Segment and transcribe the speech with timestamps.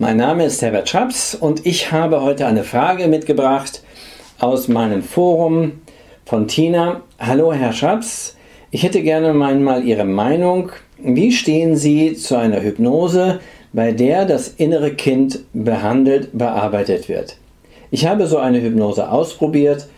[0.00, 3.82] Mein Name ist Herbert Schaps und ich habe heute eine Frage mitgebracht
[4.38, 5.80] aus meinem Forum
[6.24, 7.00] von Tina.
[7.18, 8.36] Hallo Herr Schaps,
[8.70, 10.70] ich hätte gerne mal Ihre Meinung.
[10.98, 13.40] Wie stehen Sie zu einer Hypnose,
[13.72, 17.36] bei der das innere Kind behandelt, bearbeitet wird?
[17.90, 19.88] Ich habe so eine Hypnose ausprobiert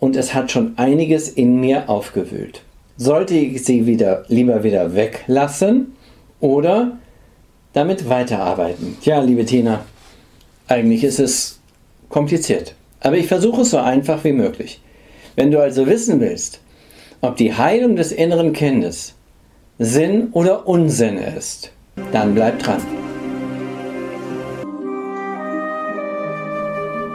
[0.00, 2.62] und es hat schon einiges in mir aufgewühlt.
[2.96, 5.94] Sollte ich sie wieder, lieber wieder weglassen
[6.40, 6.96] oder
[7.76, 8.96] damit weiterarbeiten.
[9.02, 9.84] Ja, liebe Tina,
[10.66, 11.60] eigentlich ist es
[12.08, 12.74] kompliziert.
[13.00, 14.80] Aber ich versuche es so einfach wie möglich.
[15.34, 16.60] Wenn du also wissen willst,
[17.20, 19.14] ob die Heilung des inneren Kindes
[19.78, 21.70] Sinn oder Unsinn ist,
[22.12, 22.80] dann bleib dran.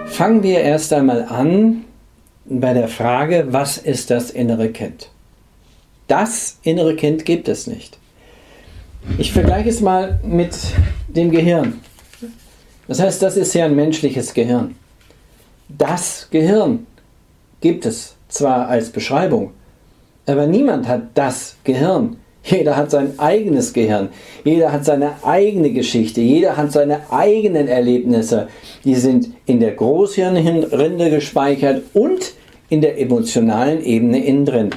[0.05, 1.86] Fangen wir erst einmal an
[2.46, 5.10] bei der Frage, was ist das innere Kind?
[6.08, 7.98] Das innere Kind gibt es nicht.
[9.18, 10.55] Ich vergleiche es mal mit
[11.08, 11.82] dem Gehirn.
[12.88, 14.76] Das heißt, das ist ja ein menschliches Gehirn.
[15.70, 16.88] Das Gehirn
[17.62, 19.52] gibt es zwar als Beschreibung,
[20.26, 22.18] aber niemand hat das Gehirn.
[22.44, 24.10] Jeder hat sein eigenes Gehirn.
[24.44, 26.22] Jeder hat seine eigene Geschichte.
[26.22, 28.48] Jeder hat seine eigenen Erlebnisse.
[28.84, 32.34] Die sind in der Großhirnrinde gespeichert und
[32.70, 34.70] in der emotionalen Ebene innen drin.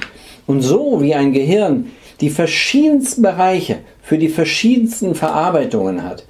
[0.45, 6.25] Und so wie ein Gehirn die verschiedensten Bereiche für die verschiedensten Verarbeitungen hat.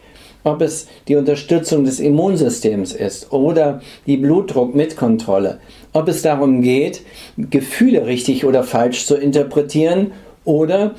[0.45, 5.59] Ob es die Unterstützung des Immunsystems ist oder die Blutdruckmitkontrolle.
[5.91, 7.01] Ob es darum geht,
[7.35, 10.11] Gefühle richtig oder falsch zu interpretieren
[10.45, 10.95] oder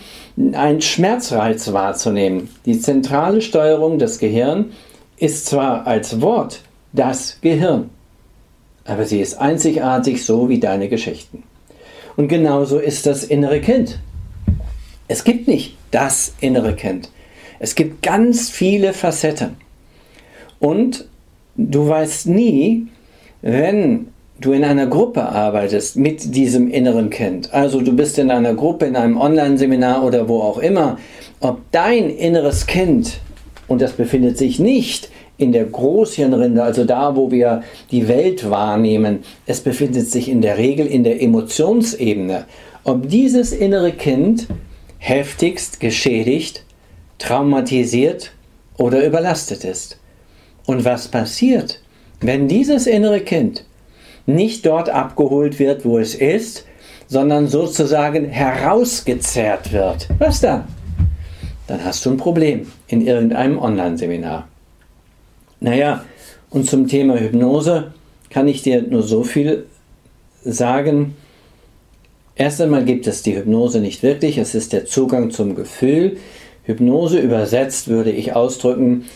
[0.53, 2.51] einen Schmerzreiz wahrzunehmen.
[2.67, 4.67] Die zentrale Steuerung des Gehirns
[5.17, 6.61] ist zwar als Wort
[6.93, 7.89] das Gehirn,
[8.85, 11.43] aber sie ist einzigartig so wie deine Geschichten.
[12.17, 13.99] Und genauso ist das innere Kind.
[15.09, 17.11] Es gibt nicht das innere Kind.
[17.59, 19.57] Es gibt ganz viele Facetten.
[20.59, 21.07] Und
[21.57, 22.89] du weißt nie,
[23.43, 24.09] wenn
[24.41, 28.87] du in einer Gruppe arbeitest mit diesem inneren Kind, also du bist in einer Gruppe,
[28.87, 30.99] in einem Online-Seminar oder wo auch immer,
[31.41, 33.21] ob dein inneres Kind,
[33.69, 39.21] und das befindet sich nicht in der Großhirnrinde, also da, wo wir die Welt wahrnehmen,
[39.47, 42.45] es befindet sich in der Regel in der Emotionsebene,
[42.85, 44.49] ob dieses innere Kind
[44.99, 46.65] heftigst geschädigt,
[47.19, 48.33] traumatisiert
[48.77, 49.99] oder überlastet ist.
[50.67, 51.81] Und was passiert,
[52.21, 53.65] wenn dieses innere Kind
[54.27, 56.67] nicht dort abgeholt wird, wo es ist,
[57.07, 60.09] sondern sozusagen herausgezerrt wird?
[60.19, 60.65] Was dann?
[61.67, 64.49] Dann hast du ein Problem in irgendeinem Online-Seminar.
[65.61, 66.05] Naja,
[66.51, 67.93] und zum Thema Hypnose
[68.31, 69.67] kann ich dir nur so viel
[70.45, 71.17] sagen,
[72.37, 76.19] Erst einmal gibt es die Hypnose nicht wirklich, es ist der Zugang zum Gefühl.
[76.65, 79.07] Hypnose übersetzt würde ich ausdrücken,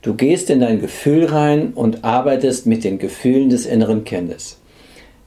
[0.00, 4.58] du gehst in dein Gefühl rein und arbeitest mit den Gefühlen des inneren Kindes.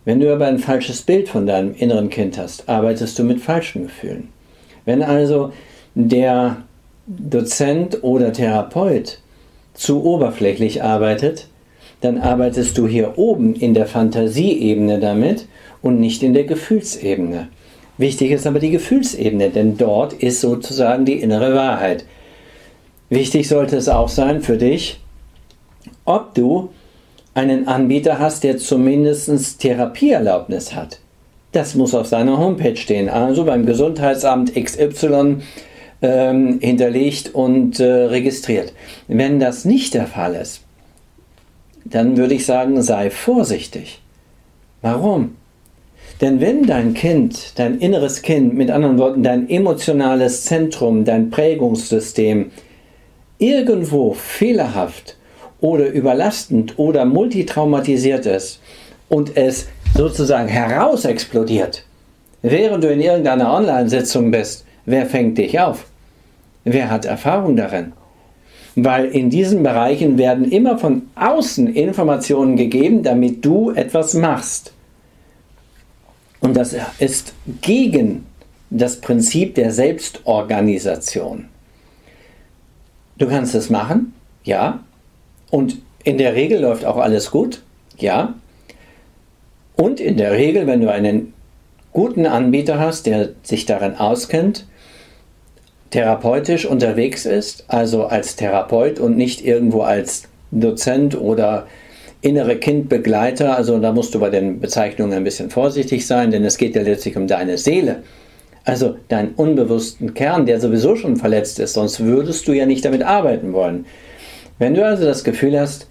[0.04, 3.84] Wenn du aber ein falsches Bild von deinem inneren Kind hast, arbeitest du mit falschen
[3.84, 4.30] Gefühlen.
[4.86, 5.54] Wenn also
[5.94, 6.58] der
[7.06, 9.20] Dozent oder Therapeut
[9.76, 11.48] zu oberflächlich arbeitet,
[12.02, 15.46] dann arbeitest du hier oben in der Fantasieebene damit
[15.84, 17.50] und nicht in der Gefühlsebene.
[18.00, 22.06] Wichtig ist aber die Gefühlsebene, denn dort ist sozusagen die innere Wahrheit.
[23.10, 25.00] Wichtig sollte es auch sein für dich,
[26.06, 26.70] ob du
[27.36, 31.00] einen Anbieter hast, der zumindest Therapieerlaubnis hat.
[31.52, 35.38] Das muss auf seiner Homepage stehen, also beim Gesundheitsamt XY
[36.02, 38.74] ähm, hinterlegt und äh, registriert.
[39.08, 40.62] Wenn das nicht der Fall ist,
[41.86, 44.02] dann würde ich sagen, sei vorsichtig.
[44.82, 45.36] Warum?
[46.24, 52.50] Denn wenn dein Kind, dein inneres Kind, mit anderen Worten dein emotionales Zentrum, dein Prägungssystem
[53.40, 55.18] irgendwo fehlerhaft
[55.60, 58.62] oder überlastend oder multitraumatisiert ist
[59.10, 59.68] und es
[59.98, 61.84] sozusagen herausexplodiert,
[62.42, 65.88] während du in irgendeiner Online-Sitzung bist, wer fängt dich auf?
[66.64, 67.92] Wer hat Erfahrung darin?
[68.78, 74.72] Weil in diesen Bereichen werden immer von außen Informationen gegeben, damit du etwas machst.
[76.44, 78.26] Und das ist gegen
[78.70, 81.46] das Prinzip der Selbstorganisation.
[83.18, 84.14] Du kannst es machen,
[84.44, 84.84] ja.
[85.50, 87.62] Und in der Regel läuft auch alles gut,
[87.98, 88.34] ja.
[89.78, 91.34] Und in der Regel, wenn du einen
[91.94, 94.68] guten Anbieter hast, der sich darin auskennt,
[95.92, 101.68] therapeutisch unterwegs ist, also als Therapeut und nicht irgendwo als Dozent oder
[102.24, 106.58] innere Kindbegleiter, also da musst du bei den Bezeichnungen ein bisschen vorsichtig sein, denn es
[106.58, 108.02] geht ja letztlich um deine Seele.
[108.64, 113.04] Also deinen unbewussten Kern, der sowieso schon verletzt ist, sonst würdest du ja nicht damit
[113.04, 113.86] arbeiten wollen.
[114.58, 115.88] Wenn du also das Gefühl hast,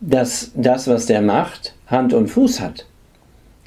[0.00, 2.86] dass das, was der macht, Hand und Fuß hat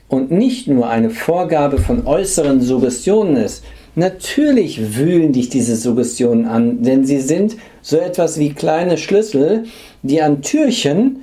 [0.09, 3.63] und nicht nur eine Vorgabe von äußeren Suggestionen ist,
[3.95, 9.63] natürlich wühlen dich diese Suggestionen an, denn sie sind so etwas wie kleine Schlüssel,
[10.03, 11.21] die an Türchen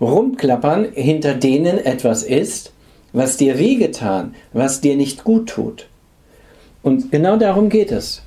[0.00, 2.72] rumklappern, hinter denen etwas ist,
[3.12, 5.88] was dir wehgetan, was dir nicht gut tut.
[6.82, 8.22] Und genau darum geht es.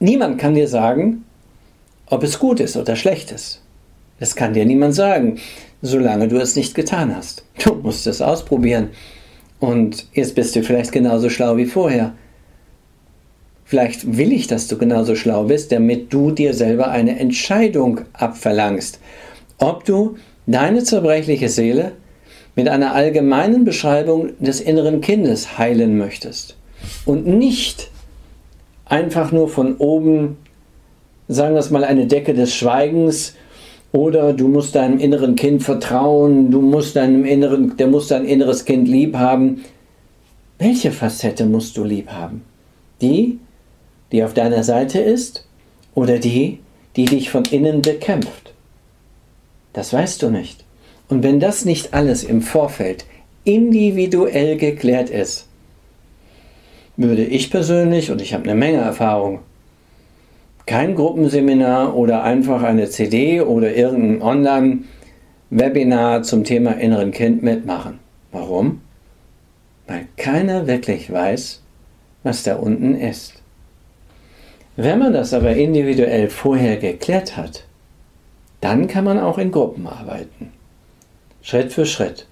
[0.00, 1.24] Niemand kann dir sagen,
[2.06, 3.62] ob es gut ist oder schlecht ist.
[4.18, 5.38] Das kann dir niemand sagen,
[5.82, 7.44] solange du es nicht getan hast.
[7.62, 8.90] Du musst es ausprobieren.
[9.60, 12.14] Und jetzt bist du vielleicht genauso schlau wie vorher.
[13.64, 18.98] Vielleicht will ich, dass du genauso schlau bist, damit du dir selber eine Entscheidung abverlangst,
[19.58, 20.16] ob du
[20.46, 21.92] deine zerbrechliche Seele
[22.54, 26.56] mit einer allgemeinen Beschreibung des inneren Kindes heilen möchtest
[27.04, 27.90] und nicht
[28.84, 30.38] einfach nur von oben,
[31.28, 33.34] sagen wir es mal, eine Decke des Schweigens
[33.92, 38.64] oder du musst deinem inneren Kind vertrauen, du musst deinem inneren, der muss dein inneres
[38.64, 39.62] Kind lieb haben.
[40.58, 42.42] Welche Facette musst du lieb haben?
[43.00, 43.38] Die,
[44.10, 45.46] die auf deiner Seite ist
[45.94, 46.58] oder die,
[46.96, 48.47] die dich von innen bekämpft?
[49.72, 50.64] Das weißt du nicht.
[51.08, 53.04] Und wenn das nicht alles im Vorfeld
[53.44, 55.46] individuell geklärt ist,
[56.96, 59.40] würde ich persönlich, und ich habe eine Menge Erfahrung,
[60.66, 64.20] kein Gruppenseminar oder einfach eine CD oder irgendein
[65.50, 68.00] Online-Webinar zum Thema inneren Kind mitmachen.
[68.32, 68.82] Warum?
[69.86, 71.62] Weil keiner wirklich weiß,
[72.22, 73.34] was da unten ist.
[74.76, 77.64] Wenn man das aber individuell vorher geklärt hat,
[78.60, 80.52] dann kann man auch in Gruppen arbeiten.
[81.42, 82.26] Schritt für Schritt.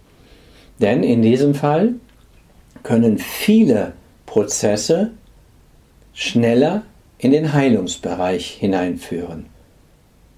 [0.80, 1.94] Denn in diesem Fall
[2.82, 3.92] können viele
[4.26, 5.12] Prozesse
[6.12, 6.82] schneller
[7.18, 9.46] in den Heilungsbereich hineinführen.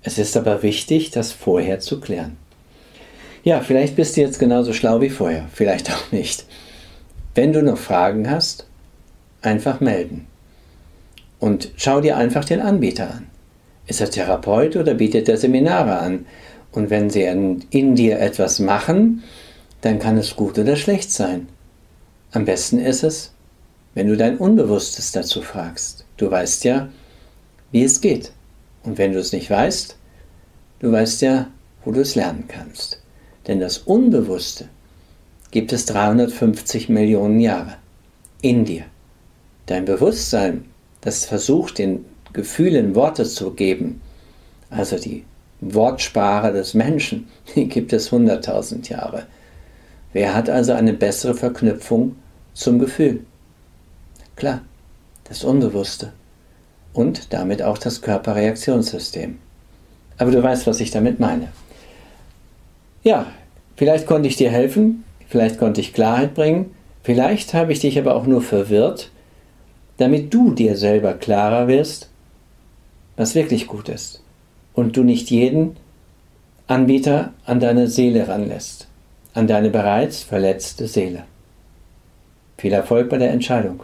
[0.03, 2.37] Es ist aber wichtig, das vorher zu klären.
[3.43, 6.45] Ja, vielleicht bist du jetzt genauso schlau wie vorher, vielleicht auch nicht.
[7.35, 8.67] Wenn du noch Fragen hast,
[9.43, 10.27] einfach melden.
[11.39, 13.27] Und schau dir einfach den Anbieter an.
[13.89, 16.27] Ist er Therapeut oder bietet er Seminare an?
[16.73, 19.25] Und wenn sie in, dir etwas machen,
[19.81, 21.49] dann kann es gut oder schlecht sein.
[22.31, 23.33] Am besten ist es,
[23.95, 26.05] wenn du dein Unbewusstes dazu fragst.
[26.19, 26.91] Du weißt ja,
[27.73, 28.33] wie es geht.
[28.83, 29.97] Und wenn du es nicht weißt,
[30.81, 31.49] du weißt ja,
[31.85, 33.01] wo du es lernen kannst.
[33.47, 34.69] Denn das Unbewusste
[35.51, 37.77] gibt es 350 Millionen Jahre
[38.43, 38.85] in dir.
[39.65, 40.67] Dein Bewusstsein,
[41.01, 42.05] das versucht, den
[42.39, 44.01] Gefühlen Worte zu geben,
[44.71, 45.25] also die
[45.61, 47.27] Wortsprache des Menschen,
[47.57, 49.25] die gibt es 100.000 Jahre.
[50.13, 52.15] Wer hat also eine bessere Verknüpfung
[52.55, 53.25] zum Gefühl?
[54.37, 54.61] Klar,
[55.25, 56.13] das Unbewusste
[56.93, 59.39] und damit auch das Körperreaktionssystem.
[60.17, 61.49] Aber du weißt, was ich damit meine.
[63.03, 63.27] Ja,
[63.75, 68.15] vielleicht konnte ich dir helfen, vielleicht konnte ich Klarheit bringen, vielleicht habe ich dich aber
[68.15, 69.11] auch nur verwirrt,
[69.97, 72.09] damit du dir selber klarer wirst,
[73.19, 74.23] was wirklich gut ist
[74.73, 75.77] und du nicht jeden
[76.69, 78.87] Anbieter an deine Seele ranlässt,
[79.35, 81.25] an deine bereits verletzte Seele.
[82.57, 83.83] Viel Erfolg bei der Entscheidung.